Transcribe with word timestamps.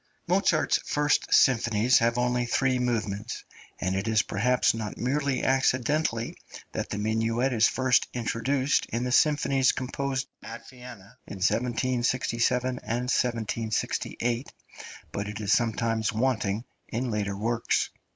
Mozart's 0.27 0.79
first 0.79 1.31
symphonies 1.31 1.99
have 1.99 2.17
only 2.17 2.47
three 2.47 2.79
movements, 2.79 3.43
and 3.79 3.95
it 3.95 4.07
is 4.07 4.23
perhaps 4.23 4.73
not 4.73 4.97
merely 4.97 5.43
accidentally 5.43 6.35
that 6.71 6.89
the 6.89 6.97
minuet 6.97 7.53
is 7.53 7.67
first 7.67 8.07
introduced 8.11 8.87
in 8.87 9.03
the 9.03 9.11
symphonies 9.11 9.71
composed 9.71 10.27
at 10.41 10.67
Vienna 10.67 11.17
in 11.27 11.35
1767 11.35 12.67
and 12.79 13.11
1768, 13.11 14.51
but 15.11 15.27
it 15.27 15.39
is 15.39 15.53
sometimes 15.53 16.11
wanting 16.11 16.65
in 16.87 17.11
later 17.11 17.37
works. 17.37 17.91